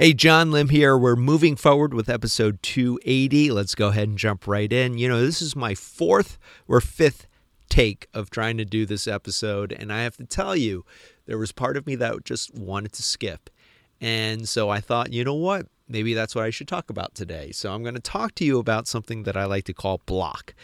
[0.00, 0.96] Hey, John Lim here.
[0.96, 3.50] We're moving forward with episode 280.
[3.50, 4.96] Let's go ahead and jump right in.
[4.96, 7.26] You know, this is my fourth or fifth
[7.68, 10.86] take of trying to do this episode, and I have to tell you,
[11.26, 13.50] there was part of me that just wanted to skip.
[14.00, 15.66] And so I thought, you know what?
[15.86, 17.52] Maybe that's what I should talk about today.
[17.52, 20.54] So I'm going to talk to you about something that I like to call block.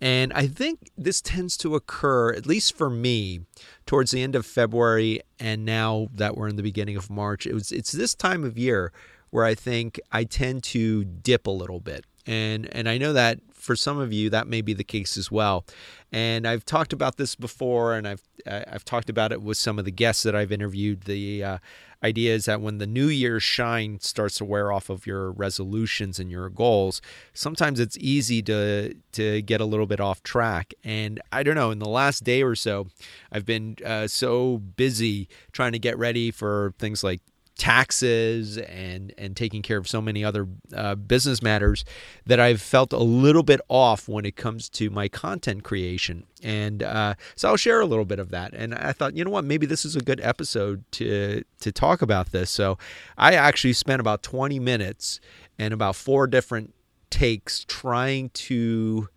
[0.00, 3.40] And I think this tends to occur, at least for me,
[3.84, 7.46] towards the end of February and now that we're in the beginning of March.
[7.46, 8.92] It was it's this time of year
[9.30, 12.04] where I think I tend to dip a little bit.
[12.28, 15.32] And and I know that for some of you that may be the case as
[15.32, 15.64] well.
[16.12, 19.84] And I've talked about this before and I've I've talked about it with some of
[19.84, 21.58] the guests that I've interviewed the uh,
[22.02, 26.18] idea is that when the new year's shine starts to wear off of your resolutions
[26.18, 27.00] and your goals,
[27.34, 30.74] sometimes it's easy to to get a little bit off track.
[30.84, 32.88] And I don't know, in the last day or so,
[33.32, 37.20] I've been uh, so busy trying to get ready for things like
[37.58, 41.84] taxes and and taking care of so many other uh, business matters
[42.24, 46.24] that I've felt a little bit off when it comes to my content creation.
[46.42, 48.54] And uh, so I'll share a little bit of that.
[48.54, 52.00] And I thought, you know what, maybe this is a good episode to to talk
[52.00, 52.48] about this.
[52.50, 52.78] So
[53.18, 55.20] I actually spent about 20 minutes
[55.58, 56.72] and about four different
[57.10, 59.08] takes trying to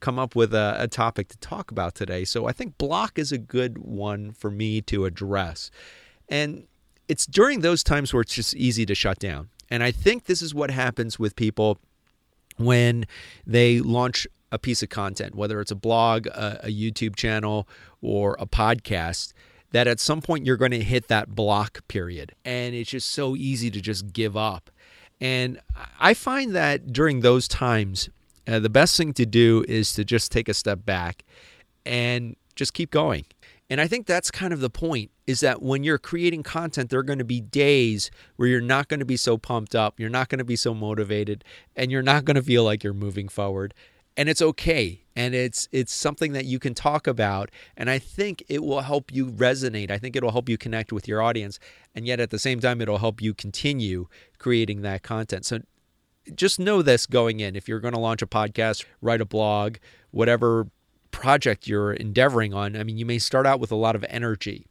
[0.00, 2.24] come up with a, a topic to talk about today.
[2.24, 5.70] So I think block is a good one for me to address.
[6.28, 6.68] And
[7.08, 9.48] it's during those times where it's just easy to shut down.
[9.70, 11.78] And I think this is what happens with people
[12.56, 13.06] when
[13.46, 17.68] they launch a piece of content, whether it's a blog, a, a YouTube channel,
[18.00, 19.32] or a podcast,
[19.72, 22.34] that at some point you're going to hit that block period.
[22.44, 24.70] And it's just so easy to just give up.
[25.20, 25.60] And
[26.00, 28.08] I find that during those times,
[28.46, 31.24] uh, the best thing to do is to just take a step back
[31.84, 33.24] and just keep going.
[33.70, 37.00] And I think that's kind of the point is that when you're creating content, there
[37.00, 40.08] are going to be days where you're not going to be so pumped up, you're
[40.08, 41.44] not going to be so motivated,
[41.76, 43.74] and you're not going to feel like you're moving forward.
[44.16, 45.04] And it's okay.
[45.14, 47.50] And it's it's something that you can talk about.
[47.76, 49.90] And I think it will help you resonate.
[49.90, 51.60] I think it'll help you connect with your audience.
[51.94, 54.08] And yet at the same time, it'll help you continue
[54.38, 55.44] creating that content.
[55.44, 55.60] So
[56.34, 57.54] just know this going in.
[57.54, 59.76] If you're going to launch a podcast, write a blog,
[60.10, 60.66] whatever
[61.18, 64.64] project you're endeavoring on, I mean, you may start out with a lot of energy,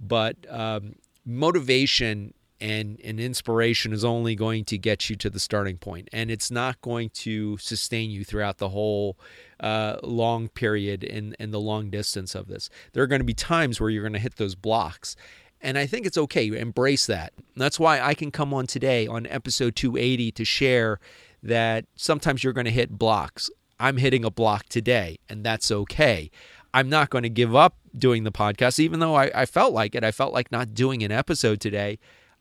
[0.00, 0.94] but um,
[1.26, 6.30] motivation and, and inspiration is only going to get you to the starting point, and
[6.30, 9.18] it's not going to sustain you throughout the whole
[9.60, 12.70] uh, long period and, and the long distance of this.
[12.94, 15.16] There are going to be times where you're going to hit those blocks.
[15.60, 16.46] And I think it's okay.
[16.46, 17.34] Embrace that.
[17.54, 20.98] That's why I can come on today on episode 280 to share
[21.42, 23.50] that sometimes you're going to hit blocks.
[23.80, 26.30] I'm hitting a block today, and that's okay.
[26.72, 29.94] I'm not going to give up doing the podcast, even though I, I, felt like
[29.94, 30.04] it.
[30.04, 31.98] I felt like not doing an episode today.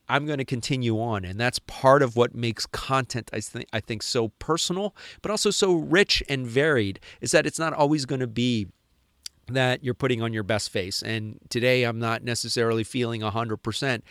[0.07, 3.79] I'm going to continue on, and that's part of what makes content I think I
[3.79, 6.99] think so personal, but also so rich and varied.
[7.21, 8.67] Is that it's not always going to be
[9.47, 11.01] that you're putting on your best face.
[11.01, 14.01] And today I'm not necessarily feeling 100%.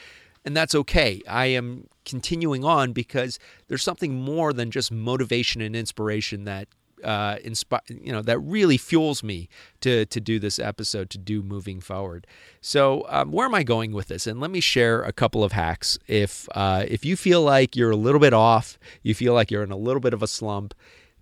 [0.44, 1.20] And that's okay.
[1.28, 3.38] I am continuing on because
[3.68, 6.68] there's something more than just motivation and inspiration that
[7.04, 9.48] uh, inspire, you know, that really fuels me
[9.80, 12.26] to to do this episode, to do moving forward.
[12.60, 14.26] So, um, where am I going with this?
[14.26, 15.98] And let me share a couple of hacks.
[16.06, 19.62] If uh, if you feel like you're a little bit off, you feel like you're
[19.62, 20.74] in a little bit of a slump,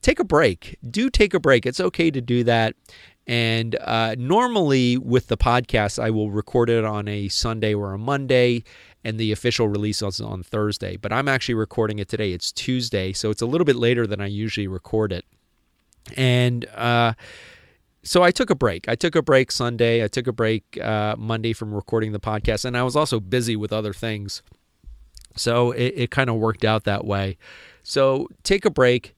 [0.03, 0.76] take a break.
[0.88, 1.66] Do take a break.
[1.66, 2.75] It's okay to do that.
[3.26, 7.98] And uh, normally with the podcast, I will record it on a Sunday or a
[7.98, 8.62] Monday,
[9.04, 10.97] and the official release is on Thursday.
[10.97, 12.32] But I'm actually recording it today.
[12.32, 15.25] It's Tuesday, so it's a little bit later than I usually record it.
[16.17, 17.15] And uh,
[18.03, 18.89] so I took a break.
[18.89, 20.05] I took a break Sunday.
[20.05, 23.56] I took a break uh, Monday from recording the podcast, and I was also busy
[23.56, 24.43] with other things.
[25.37, 27.37] So it, it kind of worked out that way.
[27.83, 29.15] So take a break.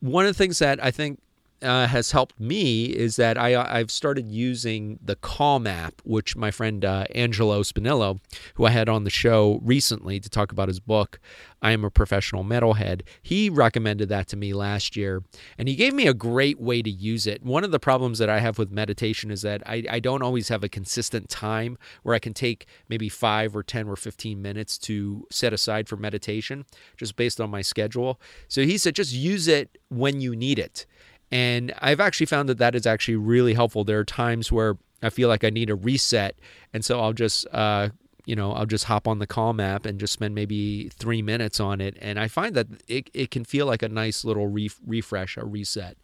[0.00, 1.20] One of the things that I think
[1.62, 6.50] uh, has helped me is that I, I've started using the Calm app, which my
[6.50, 8.20] friend uh, Angelo Spinillo,
[8.54, 11.20] who I had on the show recently to talk about his book,
[11.62, 15.22] I Am a Professional Metalhead, he recommended that to me last year.
[15.58, 17.42] And he gave me a great way to use it.
[17.42, 20.48] One of the problems that I have with meditation is that I, I don't always
[20.48, 24.78] have a consistent time where I can take maybe five or 10 or 15 minutes
[24.78, 26.64] to set aside for meditation,
[26.96, 28.20] just based on my schedule.
[28.48, 30.86] So he said, just use it when you need it.
[31.32, 33.84] And I've actually found that that is actually really helpful.
[33.84, 36.36] There are times where I feel like I need a reset,
[36.72, 37.90] and so I'll just, uh,
[38.26, 41.60] you know, I'll just hop on the Calm app and just spend maybe three minutes
[41.60, 44.80] on it, and I find that it, it can feel like a nice little ref-
[44.86, 45.96] refresh, a reset.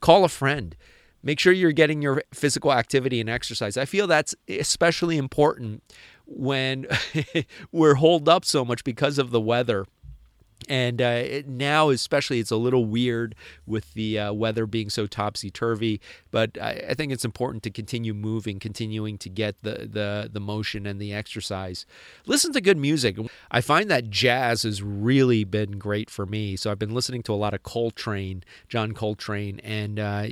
[0.00, 0.76] Call a friend.
[1.22, 3.76] Make sure you're getting your physical activity and exercise.
[3.76, 5.82] I feel that's especially important
[6.26, 6.86] when
[7.72, 9.86] we're holed up so much because of the weather
[10.68, 13.34] and uh, now, especially, it's a little weird
[13.66, 16.00] with the uh, weather being so topsy turvy.
[16.30, 20.40] But I, I, think it's important to continue moving, continuing to get the, the the
[20.40, 21.86] motion and the exercise.
[22.26, 23.16] Listen to good music.
[23.50, 26.56] I find that jazz has really been great for me.
[26.56, 30.26] So I've been listening to a lot of Coltrane, John Coltrane, and uh,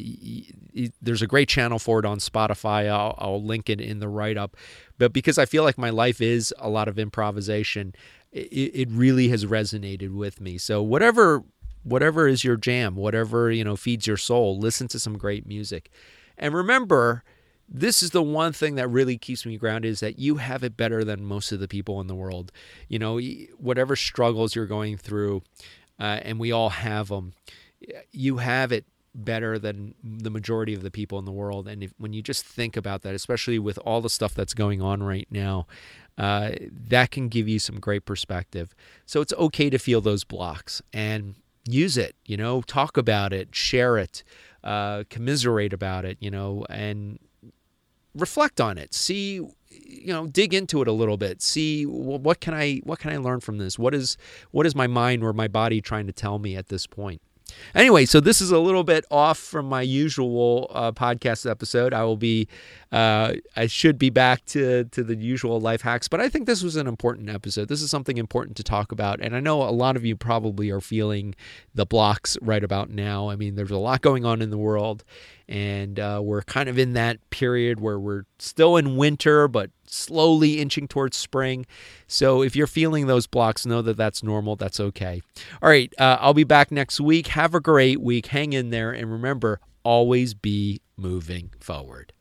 [1.00, 2.88] there's a great channel for it on Spotify.
[2.88, 4.56] I'll, I'll link it in the write up.
[5.00, 7.94] But because I feel like my life is a lot of improvisation
[8.32, 10.58] it, it really has resonated with me.
[10.58, 11.42] So whatever
[11.82, 15.90] whatever is your jam, whatever you know feeds your soul, listen to some great music,
[16.38, 17.24] and remember.
[17.72, 20.76] This is the one thing that really keeps me grounded is that you have it
[20.76, 22.50] better than most of the people in the world.
[22.88, 23.20] You know,
[23.58, 25.42] whatever struggles you're going through,
[26.00, 27.32] uh, and we all have them,
[28.10, 31.66] you have it better than the majority of the people in the world.
[31.66, 34.80] And if, when you just think about that, especially with all the stuff that's going
[34.80, 35.66] on right now,
[36.16, 38.74] uh, that can give you some great perspective.
[39.06, 41.34] So it's okay to feel those blocks and
[41.68, 44.22] use it, you know, talk about it, share it,
[44.62, 47.18] uh, commiserate about it, you know, and
[48.14, 48.94] reflect on it.
[48.94, 49.40] See,
[49.70, 51.42] you know, dig into it a little bit.
[51.42, 53.78] See what can I what can I learn from this?
[53.78, 54.16] What is
[54.50, 57.22] what is my mind or my body trying to tell me at this point?
[57.74, 61.92] Anyway, so this is a little bit off from my usual uh, podcast episode.
[61.94, 62.48] I will be,
[62.92, 66.62] uh, I should be back to to the usual life hacks, but I think this
[66.62, 67.68] was an important episode.
[67.68, 70.70] This is something important to talk about, and I know a lot of you probably
[70.70, 71.34] are feeling
[71.74, 73.28] the blocks right about now.
[73.28, 75.04] I mean, there's a lot going on in the world,
[75.50, 80.60] and uh, we're kind of in that period where we're still in winter, but slowly
[80.60, 81.66] inching towards spring.
[82.06, 84.54] So if you're feeling those blocks, know that that's normal.
[84.54, 85.20] That's okay.
[85.60, 87.26] All right, uh, I'll be back next week.
[87.28, 88.26] Have a great week.
[88.26, 92.12] Hang in there, and remember, always be moving forward.